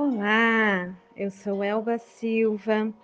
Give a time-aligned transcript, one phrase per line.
[0.00, 2.94] Olá, eu sou Elba Silva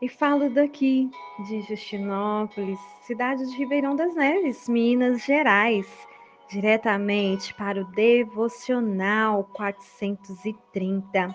[0.00, 1.10] e falo daqui
[1.48, 5.84] de Justinópolis, cidade de Ribeirão das Neves, Minas Gerais,
[6.48, 11.34] diretamente para o Devocional 430.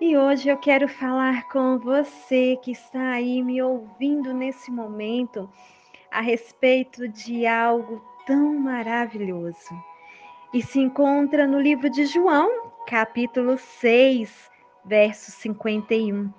[0.00, 5.50] E hoje eu quero falar com você que está aí me ouvindo nesse momento
[6.08, 9.74] a respeito de algo tão maravilhoso.
[10.52, 14.50] E se encontra no livro de João, capítulo 6,
[14.84, 16.32] verso 51.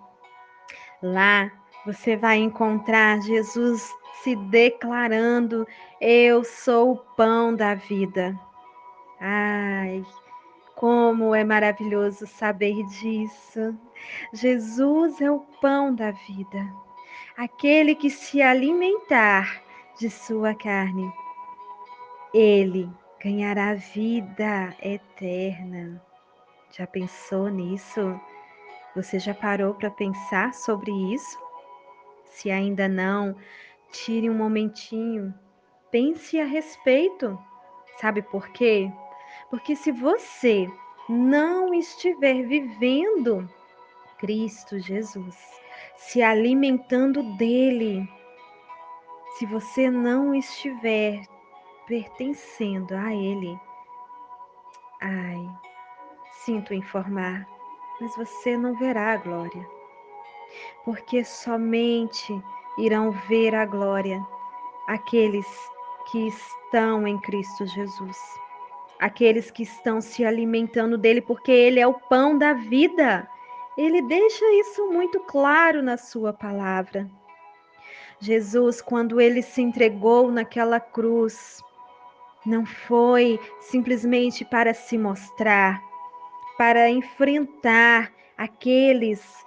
[1.01, 1.51] Lá
[1.85, 5.67] você vai encontrar Jesus se declarando:
[5.99, 8.39] Eu sou o pão da vida.
[9.19, 10.03] Ai,
[10.75, 13.77] como é maravilhoso saber disso.
[14.33, 16.73] Jesus é o pão da vida.
[17.37, 19.61] Aquele que se alimentar
[19.99, 21.11] de sua carne,
[22.33, 22.89] ele
[23.21, 26.01] ganhará vida eterna.
[26.77, 28.19] Já pensou nisso?
[28.97, 31.39] Você já parou para pensar sobre isso?
[32.25, 33.33] Se ainda não,
[33.91, 35.33] tire um momentinho,
[35.89, 37.39] pense a respeito.
[38.01, 38.91] Sabe por quê?
[39.49, 40.67] Porque se você
[41.07, 43.49] não estiver vivendo
[44.17, 45.37] Cristo Jesus,
[45.95, 48.05] se alimentando dele,
[49.37, 51.21] se você não estiver
[51.87, 53.57] pertencendo a ele,
[55.01, 55.47] ai,
[56.45, 57.47] sinto informar,
[57.99, 59.67] mas você não verá a glória.
[60.83, 62.39] Porque somente
[62.77, 64.25] irão ver a glória
[64.87, 65.47] aqueles
[66.11, 68.17] que estão em Cristo Jesus.
[68.99, 73.27] Aqueles que estão se alimentando dele, porque ele é o pão da vida.
[73.77, 77.09] Ele deixa isso muito claro na sua palavra.
[78.19, 81.61] Jesus, quando ele se entregou naquela cruz,
[82.45, 85.81] não foi simplesmente para se mostrar,
[86.57, 89.45] para enfrentar aqueles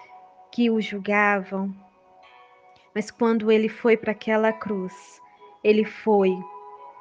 [0.50, 1.74] que o julgavam.
[2.94, 5.20] Mas quando ele foi para aquela cruz,
[5.62, 6.32] ele foi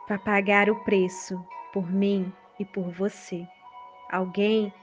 [0.05, 3.47] para pagar o preço por mim e por você.
[4.09, 4.73] Alguém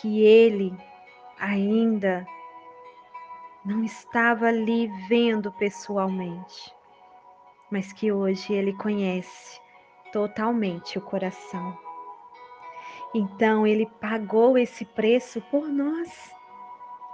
[0.00, 0.76] que ele
[1.38, 2.26] ainda
[3.64, 6.74] não estava ali vendo pessoalmente,
[7.70, 9.60] mas que hoje ele conhece
[10.12, 11.76] totalmente o coração.
[13.14, 16.32] Então ele pagou esse preço por nós.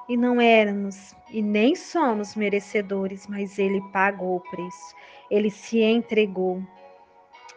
[0.08, 4.96] E não éramos e nem somos merecedores, mas ele pagou o preço.
[5.30, 6.60] Ele se entregou.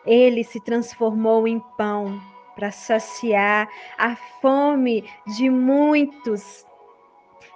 [0.05, 2.21] Ele se transformou em pão
[2.53, 3.67] para saciar
[3.97, 6.65] a fome de muitos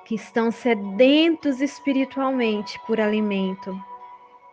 [0.06, 3.78] que estão sedentos espiritualmente por alimento.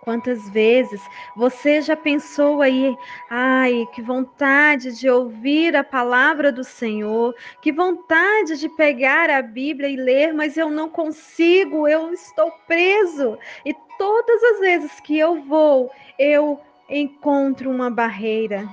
[0.04, 1.00] Quantas vezes
[1.34, 2.94] você já pensou aí,
[3.30, 9.88] ai, que vontade de ouvir a palavra do Senhor, que vontade de pegar a Bíblia
[9.88, 13.38] e ler, mas eu não consigo, eu estou preso.
[13.64, 18.68] E todas as vezes que eu vou, eu encontro uma barreira.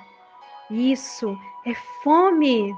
[0.69, 1.33] Isso
[1.65, 2.75] é fome.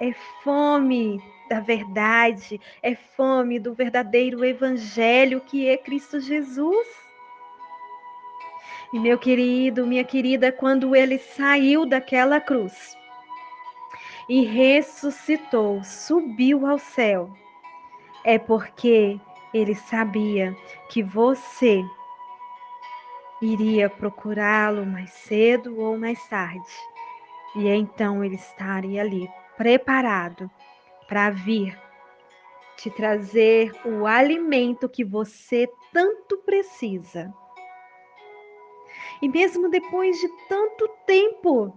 [0.00, 7.01] É fome da verdade, é fome do verdadeiro evangelho que é Cristo Jesus.
[8.92, 12.96] E meu querido, minha querida, quando ele saiu daquela cruz
[14.28, 17.32] e ressuscitou, subiu ao céu,
[18.24, 19.18] é porque
[19.52, 20.54] ele sabia
[20.90, 21.82] que você
[23.40, 26.72] iria procurá-lo mais cedo ou mais tarde.
[27.56, 30.50] E então ele estaria ali, preparado
[31.08, 31.78] para vir
[32.76, 37.32] te trazer o alimento que você tanto precisa.
[39.22, 41.72] E mesmo depois de tanto tempo,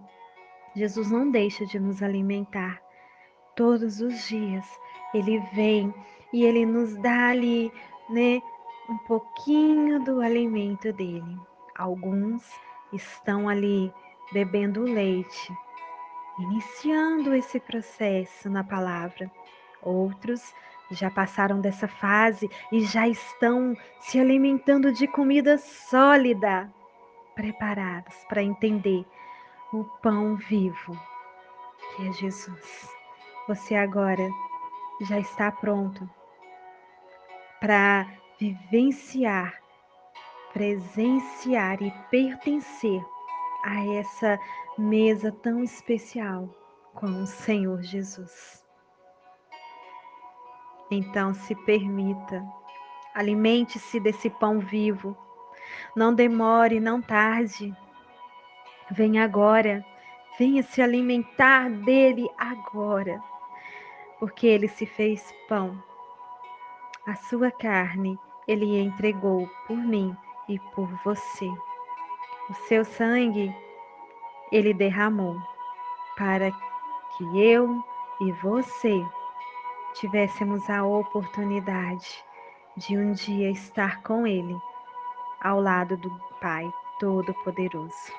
[0.74, 2.82] Jesus não deixa de nos alimentar.
[3.54, 4.66] Todos os dias
[5.14, 5.94] ele vem
[6.32, 7.72] e ele nos dá ali,
[8.10, 8.42] né,
[8.90, 11.38] um pouquinho do alimento dele.
[11.78, 12.42] Alguns
[12.92, 13.92] estão ali
[14.32, 15.52] bebendo leite,
[16.40, 19.30] iniciando esse processo na palavra.
[19.82, 20.42] Outros
[20.90, 26.72] já passaram dessa fase e já estão se alimentando de comida sólida,
[27.36, 29.06] preparados para entender
[29.72, 30.98] o pão vivo
[31.94, 32.90] que é Jesus.
[33.46, 34.28] Você agora
[35.02, 36.08] já está pronto
[37.60, 38.06] para
[38.38, 39.54] vivenciar,
[40.52, 43.04] presenciar e pertencer
[43.64, 44.38] a essa
[44.78, 46.48] mesa tão especial
[46.94, 48.64] com o Senhor Jesus.
[50.90, 52.44] Então se permita,
[53.14, 55.16] alimente-se desse pão vivo
[55.94, 57.74] não demore, não tarde.
[58.90, 59.84] Venha agora.
[60.38, 63.22] Venha se alimentar dele agora.
[64.18, 65.82] porque ele se fez pão.
[67.06, 68.18] A sua carne
[68.48, 70.16] ele entregou por mim
[70.48, 71.48] e por você.
[72.48, 73.54] O seu sangue
[74.52, 75.36] ele derramou
[76.16, 76.50] para
[77.16, 77.82] que eu
[78.20, 79.04] e você
[79.94, 82.24] tivéssemos a oportunidade
[82.76, 84.56] de um dia estar com Ele,
[85.40, 86.10] ao lado do
[86.40, 86.68] Pai
[86.98, 88.12] Todo-Poderoso.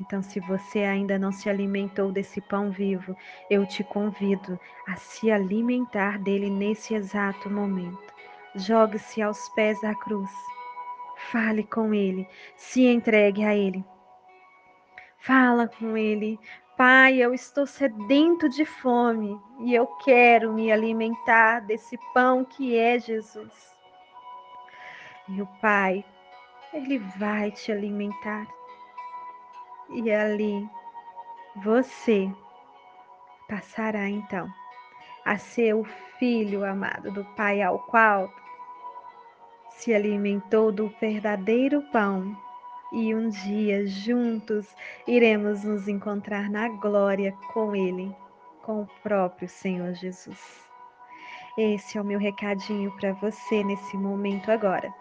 [0.00, 3.16] Então, se você ainda não se alimentou desse pão vivo,
[3.48, 8.12] eu te convido a se alimentar dele nesse exato momento.
[8.56, 10.30] Jogue-se aos pés da cruz.
[11.30, 13.84] Fale com ele, se entregue a ele.
[15.18, 16.38] Fala com ele,
[16.76, 22.98] Pai, eu estou sedento de fome e eu quero me alimentar desse pão que é
[22.98, 23.74] Jesus.
[25.28, 26.04] E o Pai,
[26.72, 28.46] Ele vai te alimentar.
[29.90, 30.68] E ali
[31.56, 32.30] você
[33.48, 34.48] passará então
[35.24, 35.84] a ser o
[36.18, 38.30] filho amado do Pai, ao qual
[39.70, 42.36] se alimentou do verdadeiro pão
[42.92, 44.74] e um dia juntos
[45.06, 48.14] iremos nos encontrar na glória com Ele,
[48.62, 50.62] com o próprio Senhor Jesus.
[51.58, 54.92] Esse é o meu recadinho para você nesse momento agora.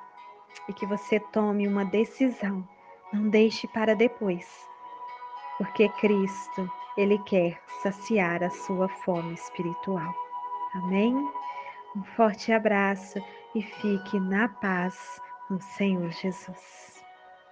[0.67, 2.67] E que você tome uma decisão,
[3.11, 4.47] não deixe para depois.
[5.57, 10.13] Porque Cristo, Ele quer saciar a sua fome espiritual.
[10.73, 11.15] Amém?
[11.95, 13.19] Um forte abraço
[13.53, 16.92] e fique na paz no Senhor Jesus.